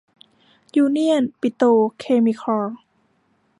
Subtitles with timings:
[0.75, 1.67] ยูเนี่ยน ปิโตร
[1.99, 2.65] เคมีคอล